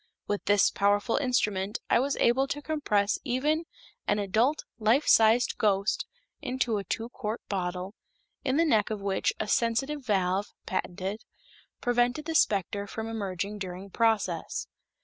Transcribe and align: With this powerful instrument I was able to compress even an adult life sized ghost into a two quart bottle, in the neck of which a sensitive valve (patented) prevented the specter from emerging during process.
With 0.25 0.45
this 0.45 0.71
powerful 0.71 1.17
instrument 1.17 1.79
I 1.87 1.99
was 1.99 2.17
able 2.17 2.47
to 2.47 2.59
compress 2.63 3.19
even 3.23 3.65
an 4.07 4.17
adult 4.17 4.65
life 4.79 5.07
sized 5.07 5.59
ghost 5.59 6.07
into 6.41 6.77
a 6.79 6.83
two 6.83 7.09
quart 7.09 7.39
bottle, 7.49 7.93
in 8.43 8.57
the 8.57 8.65
neck 8.65 8.89
of 8.89 8.99
which 9.03 9.31
a 9.39 9.47
sensitive 9.47 10.03
valve 10.03 10.47
(patented) 10.65 11.23
prevented 11.81 12.25
the 12.25 12.33
specter 12.33 12.87
from 12.87 13.07
emerging 13.07 13.59
during 13.59 13.91
process. 13.91 14.65